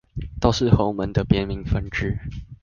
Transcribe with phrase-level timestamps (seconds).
[0.39, 2.17] 都是洪門的別名分支